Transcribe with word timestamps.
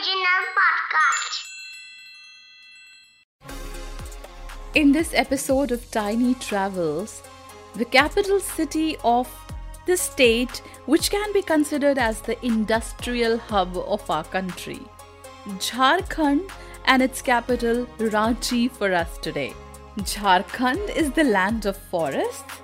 Original 0.00 0.42
podcast. 0.58 1.40
In 4.74 4.92
this 4.92 5.12
episode 5.12 5.72
of 5.72 5.90
Tiny 5.90 6.34
Travels, 6.34 7.22
the 7.74 7.84
capital 7.84 8.40
city 8.40 8.96
of 9.04 9.28
the 9.86 9.96
state, 9.96 10.62
which 10.86 11.10
can 11.10 11.32
be 11.34 11.42
considered 11.42 11.98
as 11.98 12.22
the 12.22 12.42
industrial 12.44 13.36
hub 13.36 13.76
of 13.76 14.08
our 14.10 14.24
country, 14.24 14.80
Jharkhand, 15.58 16.50
and 16.86 17.02
its 17.02 17.20
capital, 17.20 17.84
Ranchi, 17.98 18.70
for 18.70 18.94
us 18.94 19.18
today. 19.18 19.52
Jharkhand 19.98 20.96
is 20.96 21.10
the 21.10 21.24
land 21.24 21.66
of 21.66 21.76
forests, 21.76 22.62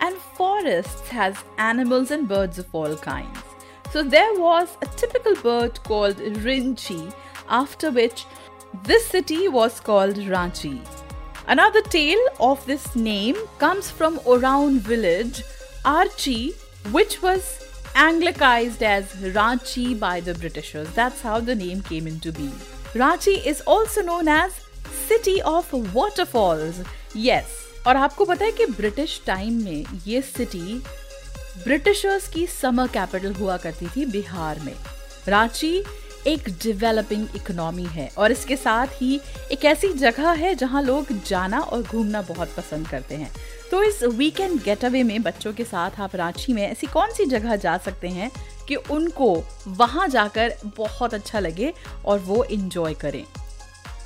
and 0.00 0.14
forests 0.36 1.08
has 1.08 1.36
animals 1.58 2.12
and 2.12 2.28
birds 2.28 2.60
of 2.60 2.72
all 2.72 2.96
kinds. 2.96 3.45
So 3.91 4.03
there 4.03 4.33
was 4.39 4.77
a 4.81 4.85
typical 4.85 5.35
bird 5.35 5.83
called 5.83 6.17
Rinchi, 6.17 7.13
after 7.49 7.91
which 7.91 8.25
this 8.85 9.05
city 9.05 9.47
was 9.47 9.79
called 9.79 10.15
Ranchi. 10.15 10.79
Another 11.47 11.81
tale 11.81 12.23
of 12.39 12.65
this 12.65 12.95
name 12.95 13.35
comes 13.57 13.91
from 13.91 14.19
Oraon 14.19 14.77
village, 14.79 15.43
Archie, 15.83 16.53
which 16.91 17.21
was 17.21 17.67
anglicized 17.95 18.81
as 18.81 19.13
Ranchi 19.15 19.99
by 19.99 20.21
the 20.21 20.33
Britishers. 20.35 20.89
That's 20.91 21.21
how 21.21 21.39
the 21.41 21.55
name 21.55 21.81
came 21.81 22.07
into 22.07 22.31
being. 22.31 22.55
Ranchi 22.93 23.45
is 23.45 23.61
also 23.61 24.01
known 24.01 24.27
as 24.27 24.61
City 25.07 25.41
of 25.41 25.71
Waterfalls. 25.93 26.83
Yes, 27.13 27.45
और 27.87 27.95
आपको 27.97 28.25
पता 28.25 28.45
है 28.45 28.51
कि 28.51 28.65
British 28.65 29.21
time 29.25 29.61
में 29.63 29.85
ये 30.07 30.21
city 30.21 30.81
Britishers 31.64 32.28
की 32.28 32.46
summer 32.46 32.86
capital 32.86 33.32
हुआ 33.34 33.56
करती 33.56 33.86
थी 33.86 34.04
बिहार 34.06 34.60
में। 34.60 34.74
रांची 35.28 35.82
एक 36.26 36.48
डेवलपिंग 36.62 37.26
इकोनॉमी 37.36 37.84
है 37.84 38.08
और 38.18 38.32
इसके 38.32 38.56
साथ 38.56 38.86
ही 38.92 39.20
एक 39.52 39.64
ऐसी 39.64 39.92
जगह 39.92 40.30
है 40.30 40.54
जहाँ 40.54 40.82
लोग 40.82 41.12
जाना 41.26 41.60
और 41.60 41.82
घूमना 41.82 42.22
बहुत 42.22 42.54
पसंद 42.56 42.88
करते 42.88 43.14
हैं। 43.14 43.30
तो 43.70 43.82
इस 43.82 44.02
वीकेंड 44.02 44.60
गेट 44.62 44.84
अवे 44.84 45.02
में 45.02 45.22
बच्चों 45.22 45.52
के 45.52 45.64
साथ 45.64 46.00
आप 46.00 46.16
रांची 46.16 46.52
में 46.52 46.62
ऐसी 46.62 46.86
कौन 46.86 47.12
सी 47.12 47.24
जगह 47.26 47.56
जा 47.56 47.76
सकते 47.78 48.08
हैं 48.08 48.30
कि 48.68 48.74
उनको 48.74 49.32
वहाँ 49.68 50.08
जाकर 50.08 50.56
बहुत 50.76 51.14
अच्छा 51.14 51.40
लगे 51.40 51.72
और 52.04 52.18
वो 52.18 52.42
इंजॉय 52.44 52.94
करें। 52.94 53.24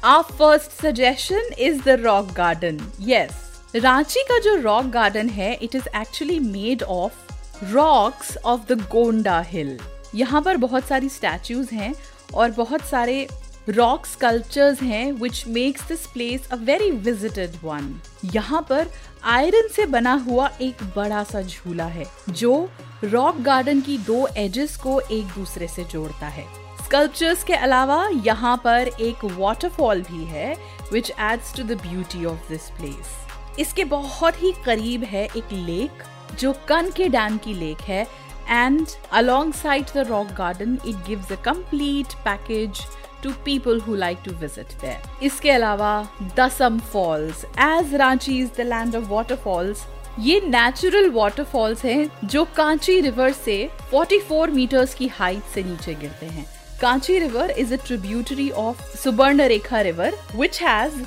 Our 0.05 0.23
first 0.33 0.83
suggestion 0.83 1.51
is 1.59 1.83
the 1.83 2.01
rock 2.03 2.33
garden 2.33 2.81
yes 3.01 3.49
Ranchi 3.77 4.23
का 4.23 4.39
जो 4.39 4.55
रॉक 4.55 4.87
गार्डन 4.91 5.29
है 5.29 5.53
it 5.55 5.75
is 5.75 5.89
actually 5.97 6.39
made 6.41 6.83
of 6.83 7.30
rocks 7.63 8.37
of 8.37 8.61
the 8.69 8.81
Gonda 8.83 9.41
hill 9.41 9.79
यहाँ 10.15 10.41
पर 10.43 10.57
बहुत 10.57 10.85
सारी 10.85 11.09
स्टैचूज 11.09 11.69
हैं 11.73 11.95
और 12.35 12.51
बहुत 12.51 12.83
सारे 12.83 13.27
रॉक 13.69 14.07
स्कल्पचर्स 14.07 14.83
हैं 14.83 15.11
which 15.13 15.45
makes 15.49 15.89
this 15.89 16.07
place 16.07 16.49
a 16.53 16.57
very 16.57 16.91
visited 16.91 17.57
one 17.65 17.95
यहाँ 18.25 18.67
पर 18.71 18.89
आयरन 19.25 19.69
से 19.69 19.87
बना 19.87 20.15
हुआ 20.29 20.49
एक 20.61 20.83
बड़ा 20.97 21.23
सा 21.25 21.43
झूला 21.43 21.85
है, 21.85 22.07
जो 22.29 22.69
रॉक 23.05 23.41
गार्डन 23.41 23.81
की 23.81 23.99
दो 23.99 24.27
एजेस 24.37 24.77
को 24.77 24.99
एक 25.01 25.27
दूसरे 25.27 25.69
से 25.69 25.85
जोड़ता 25.85 26.27
है। 26.27 26.47
स्कल्पचर्स 26.85 27.45
के 27.45 27.55
अलावा 27.55 28.07
यहाँ 28.27 28.57
पर 28.65 28.91
एक 29.01 29.25
वाटरफॉल 29.39 30.01
भी 30.03 30.25
है 30.25 30.55
which 30.93 31.11
adds 31.11 31.55
to 31.57 31.63
the 31.63 31.81
beauty 31.83 32.25
of 32.25 32.49
this 32.49 32.71
place 32.71 33.59
इसके 33.59 33.85
बहुत 33.85 34.43
ही 34.43 34.53
करीब 34.67 35.05
है 35.05 35.25
एक 35.27 35.53
लेक 35.53 36.03
जो 36.39 36.53
कन 36.69 36.91
के 36.97 37.09
डैम 37.09 37.39
की 37.39 37.55
लेक 37.55 37.81
है 37.83 38.03
and 38.49 38.87
alongside 39.55 39.87
the 39.95 40.07
rock 40.09 40.33
garden 40.37 40.79
it 40.87 41.07
gives 41.07 41.33
a 41.33 41.43
complete 41.45 42.15
package 42.25 42.81
to 43.23 43.31
people 43.45 43.81
who 43.81 43.95
like 43.97 44.19
to 44.25 44.33
visit 44.37 44.73
there 44.81 45.25
इसके 45.25 45.51
अलावा 45.51 45.93
Dassam 46.37 46.79
falls 46.93 47.45
as 47.61 47.95
Ranchi 47.95 48.39
is 48.41 48.51
the 48.59 48.67
land 48.67 48.97
of 48.97 49.09
waterfalls 49.09 49.87
ये 50.19 50.41
नेचुरल 50.47 51.11
वाटरफॉल्स 51.11 51.85
हैं 51.85 52.11
जो 52.25 52.45
कांची 52.57 53.01
रिवर 53.01 53.33
से 53.35 53.57
44 53.93 54.51
metres 54.51 54.95
की 54.95 55.07
height 55.09 55.43
से 55.55 55.63
नीचे 55.63 55.95
गिरते 55.95 56.27
हैं 56.27 56.47
Kanchi 56.81 57.19
river 57.19 57.51
is 57.51 57.75
a 57.75 57.77
tributary 57.87 58.51
of 58.59 58.83
Subarna 58.97 59.47
Rekha 59.49 59.81
river 59.81 60.17
which 60.37 60.63
has 60.63 61.03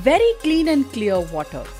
very 0.00 0.32
clean 0.42 0.68
and 0.68 0.84
clear 0.92 1.28
water 1.32 1.75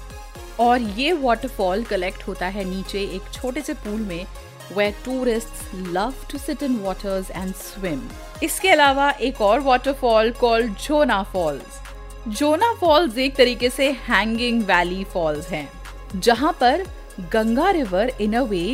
और 0.60 0.82
ये 0.98 1.12
वाटरफॉल 1.12 1.82
कलेक्ट 1.84 2.26
होता 2.28 2.46
है 2.46 2.64
नीचे 2.64 3.02
एक 3.16 3.32
छोटे 3.32 3.60
से 3.60 3.74
पूल 3.74 4.00
में, 4.00 4.26
where 4.72 4.92
tourists 5.04 5.60
love 5.92 6.22
to 6.28 6.38
sit 6.38 6.62
in 6.62 6.78
waters 6.82 7.30
and 7.40 7.54
swim. 7.56 8.00
इसके 8.42 8.70
अलावा 8.70 9.10
एक 9.10 9.40
और 9.40 9.60
waterfall 9.60 10.30
called 10.30 10.72
Jonha 10.78 11.22
falls 11.22 11.80
Jonha 12.28 12.72
falls 12.72 13.18
एक 13.18 13.36
तरीके 13.36 13.70
से 13.70 13.90
हैंगिंग 14.08 14.62
वैली 14.62 15.04
फॉल्स 15.04 15.48
हैं, 15.48 15.68
जहाँ 16.16 16.52
पर 16.60 16.84
Ganga 17.32 17.70
river 17.70 18.12
in 18.20 18.32
a 18.32 18.42
way 18.42 18.64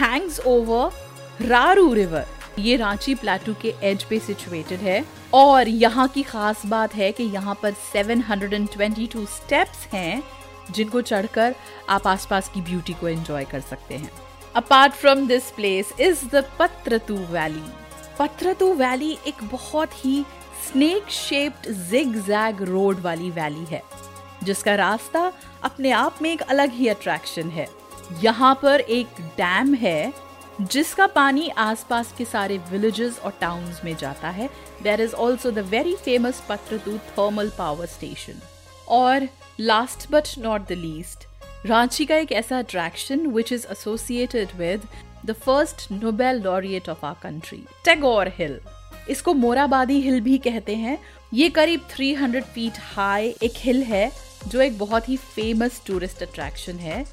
hangs 0.00 0.40
over 0.46 1.46
Raru 1.46 1.92
river 1.94 2.26
ये 2.58 2.76
रांची 2.76 3.14
प्लेटू 3.14 3.54
के 3.62 3.74
एज 3.82 4.02
पे 4.04 4.18
सिचुएटेड 4.18 4.78
है 4.78 5.04
और 5.34 5.68
यहाँ 5.68 6.08
की 6.08 6.22
खास 6.22 6.66
बात 6.66 6.94
है 6.94 7.10
कि 7.12 7.24
यहाँ 7.24 7.58
पर 7.62 7.72
722 7.94 9.26
स्टेप्स 9.26 9.86
हैं 9.92 10.22
जिनको 10.70 11.00
चढ़कर 11.02 11.54
आप 11.88 12.06
आसपास 12.06 12.48
की 12.48 12.60
ब्यूटी 12.60 12.92
को 12.92 13.08
एंजॉय 13.08 13.44
कर 13.44 13.60
सकते 13.60 13.94
हैं। 13.94 14.10
Apart 14.54 14.92
from 14.92 15.26
this 15.26 15.50
place 15.50 15.92
is 16.00 16.24
the 16.26 16.44
Patratu 16.58 17.16
valley 17.30 17.64
Patratu 18.18 18.72
valley 18.74 19.16
एक 19.26 19.42
बहुत 19.42 20.04
ही 20.04 20.24
snake 20.66 21.08
shaped 21.10 21.70
zig 21.90 22.16
zag 22.24 22.62
road 22.62 23.00
वाली 23.00 23.30
वैली 23.30 23.64
है, 23.64 23.82
जिसका 24.42 24.74
रास्ता 24.74 25.32
अपने 25.62 25.90
आप 25.92 26.18
में 26.22 26.32
एक 26.32 26.42
अलग 26.42 26.72
ही 26.72 26.88
अट्रैक्शन 26.88 27.50
है। 27.50 27.66
यहाँ 28.22 28.54
पर 28.62 28.80
एक 28.80 29.20
डैम 29.36 29.74
है, 29.74 30.12
जिसका 30.60 31.06
पानी 31.06 31.48
आसपास 31.58 32.12
के 32.18 32.24
सारे 32.24 32.58
विलेजेस 32.70 33.18
और 33.18 33.32
टाउन्स 33.40 33.84
में 33.84 33.96
जाता 33.96 34.28
है। 34.28 34.48
There 34.82 35.00
is 35.00 35.14
also 35.14 35.50
the 35.50 35.58
very 35.68 35.94
famous 35.96 36.42
Patratu 36.48 36.96
thermal 37.10 37.50
power 37.58 37.86
station 37.86 38.40
और 38.88 39.28
last 39.60 40.10
but 40.10 40.28
not 40.38 40.68
the 40.68 40.72
least 40.72 41.26
Ranchi 41.66 42.04
का 42.04 42.16
एक 42.16 42.32
ऐसा 42.32 42.58
attraction 42.58 43.26
which 43.26 43.52
is 43.52 43.66
associated 43.70 44.48
with 44.56 44.86
the 45.26 45.32
first 45.32 45.90
Nobel 45.92 46.40
laureate 46.42 46.88
of 46.88 47.06
our 47.06 47.14
country 47.22 47.64
Tagore 47.84 48.28
hill 48.28 48.58
इसको 49.10 49.34
मोराबादी 49.34 50.00
हिल 50.00 50.20
भी 50.20 50.38
कहते 50.38 50.74
हैं। 50.76 50.98
ये 51.34 51.48
करीब 51.48 51.80
300 51.88 52.42
फीट 52.44 52.72
हाई 52.78 53.34
एक 53.42 53.52
हिल 53.56 53.82
है, 53.82 54.10
जो 54.48 54.60
एक 54.60 54.78
बहुत 54.78 55.08
ही 55.08 55.16
फ़ेमस 55.16 55.82
टूरिस्ट 55.86 56.22
अट्रैक्शन 56.22 56.78
है। 56.78 57.04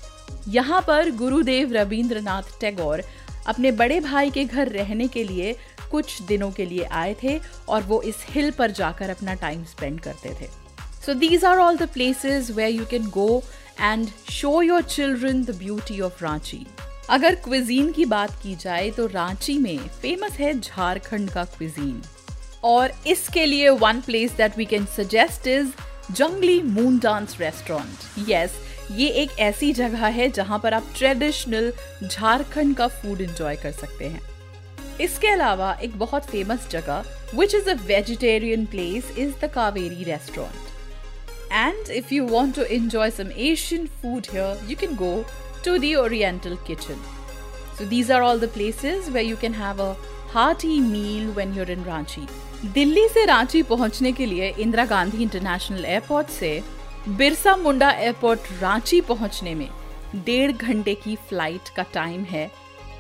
यहाँ 0.48 0.82
पर 0.82 1.12
गुरुदेव 1.12 1.74
रविंद्रनाथ 1.74 2.60
टैगोर 2.62 3.04
अपने 3.48 3.72
बड़े 3.72 4.00
भाई 4.00 4.30
के 4.30 4.46
घर 4.46 4.68
रहने 4.68 5.08
के 5.08 5.24
लिए 5.24 5.56
कुछ 5.92 6.22
दिनों 6.22 6.52
के 6.52 6.66
लिए 6.66 6.84
आए 6.84 7.16
थे 7.24 7.40
और 7.70 7.82
वो 7.82 8.02
इस 8.02 8.26
हिल 8.30 8.52
पर 8.52 8.72
जाकर 8.72 9.10
अपना 9.10 9.34
टाइम 9.34 9.64
स्पेंड 9.64 10.00
करते 10.00 10.30
थे। 10.30 10.59
So 11.10 11.14
these 11.16 11.44
are 11.46 11.58
all 11.58 11.78
the 11.78 11.88
places 11.90 12.50
where 12.52 12.70
you 12.72 12.84
can 12.86 13.06
go 13.10 13.42
and 13.80 14.08
show 14.32 14.62
your 14.62 14.82
children 14.82 15.42
the 15.44 15.56
beauty 15.60 16.00
of 16.02 16.24
Ranchi 16.24 16.66
अगर 17.10 17.36
क्विजीन 17.36 17.92
की 17.92 18.06
बात 18.06 18.36
की 18.44 18.54
जाए 18.56 18.90
तो 18.98 19.06
रांची 19.08 19.58
में 19.58 19.78
फ़ेमस 20.02 20.38
है 20.40 20.54
झारखंड 20.60 21.30
का 21.30 21.44
क्विजीन 21.48 22.02
और 22.64 22.92
इसके 23.08 23.46
लिए 23.46 23.70
one 23.80 24.02
place 24.02 24.36
that 24.38 24.58
we 24.58 24.66
can 24.66 24.86
suggest 24.98 25.48
is 25.48 25.72
Jungli 26.12 26.62
moon 26.68 27.00
dance 27.00 27.36
restaurant 27.40 28.30
yes 28.30 28.62
ये 28.92 29.10
एक 29.24 29.38
ऐसी 29.40 29.74
जगह 29.74 30.06
है 30.12 30.30
जहाँ 30.32 30.60
पर 30.60 30.74
आप 30.74 30.94
ट्रेडिशनल 30.98 31.74
झारखंड 32.04 32.76
का 32.76 32.88
फ़ूड 32.88 33.22
एंजॉय 33.22 33.56
कर 33.56 33.72
सकते 33.72 34.06
हैं. 34.06 34.22
इसके 35.02 35.28
अलावा 35.28 35.78
एक 35.84 36.00
बहुत 36.00 36.32
फ़ेमस 36.32 36.70
जगह 36.72 37.04
which 37.36 37.56
is 37.56 37.70
a 37.70 37.80
vegetarian 37.86 38.66
place 38.68 39.14
is 39.18 39.34
the 39.42 39.52
Kaveri 39.56 40.04
restaurant 40.04 40.69
And 41.53 41.91
if 41.91 42.13
you 42.13 42.27
want 42.27 42.57
to 42.57 42.63
enjoy 42.63 43.11
some 43.11 43.31
Asian 43.49 43.87
food 44.03 44.27
here 44.33 44.71
you 44.71 44.77
can 44.81 44.95
go 44.97 45.15
to 45.65 45.79
the 45.79 45.97
Oriental 45.97 46.57
kitchen. 46.59 46.99
So 47.77 47.85
these 47.87 48.11
are 48.11 48.23
all 48.23 48.39
the 48.39 48.49
places 48.49 49.11
where 49.11 49.23
you 49.23 49.37
can 49.37 49.55
have 49.55 49.79
a 49.81 49.95
hearty 50.33 50.81
meal 50.81 51.31
when 51.39 51.55
you're 51.55 51.71
in 51.75 51.85
Ranchi. 51.85 52.27
Delhi 52.75 53.07
से 53.09 53.25
रांची 53.27 53.63
पहुंचने 53.63 54.13
के 54.13 54.27
लिए 54.27 54.49
Indira 54.61 54.85
Gandhi 54.87 55.23
international 55.23 55.85
airport 55.85 56.29
से 56.31 56.51
Birsa 57.17 57.55
Munda 57.57 57.91
airport 57.91 58.53
Ranchi 58.61 59.01
पहुंचने 59.09 59.55
में 59.55 59.69
डेढ़ 60.27 60.53
घंटे 60.53 60.95
की 61.05 61.17
फ्लाइट 61.29 61.69
का 61.77 61.83
टाइम 61.95 62.23
है 62.31 62.45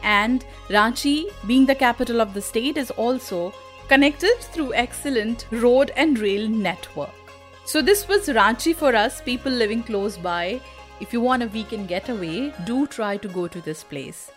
and 0.04 0.42
Ranchi 0.70 1.16
being 1.46 1.66
the 1.66 1.76
capital 1.80 2.20
of 2.20 2.34
the 2.36 2.40
state 2.48 2.78
is 2.78 2.92
also 2.98 3.50
connected 3.88 4.44
through 4.52 4.72
excellent 4.74 5.42
road 5.62 5.90
and 6.02 6.18
rail 6.18 6.44
network. 6.48 7.27
So 7.68 7.82
this 7.82 8.06
was 8.08 8.28
Ranchi 8.28 8.74
for 8.74 8.94
us, 8.94 9.20
people 9.22 9.52
living 9.52 9.82
close 9.82 10.16
by. 10.18 10.60
If 11.00 11.12
you 11.12 11.20
want 11.20 11.42
a 11.42 11.46
weekend 11.48 11.88
getaway, 11.88 12.52
do 12.66 12.86
try 12.86 13.16
to 13.16 13.28
go 13.28 13.48
to 13.48 13.60
this 13.60 13.82
place. 13.82 14.30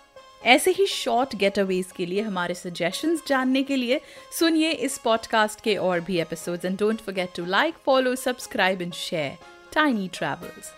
ऐसे 0.46 0.72
ही 0.72 0.86
short 0.88 1.36
getaways 1.36 1.92
के 1.92 2.06
लिए 2.06 2.22
हमारे 2.22 2.54
suggestions 2.56 3.24
जानने 3.28 3.64
के 3.64 3.76
लिए 3.76 4.00
सुनिए 4.40 4.72
इस 4.88 4.98
podcast 5.04 5.62
के 5.62 5.76
और 5.78 6.00
भी 6.00 6.20
episodes 6.22 6.66
and 6.66 6.78
don't 6.80 7.02
forget 7.02 7.36
to 7.36 7.46
like 7.46 7.76
follow 7.86 8.16
subscribe 8.16 8.82
and 8.82 8.94
share 8.94 9.38
tiny 9.74 10.08
travels 10.14 10.72